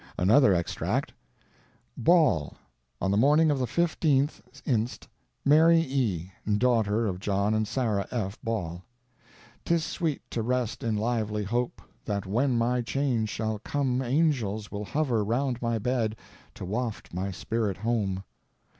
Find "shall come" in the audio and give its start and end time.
13.29-14.01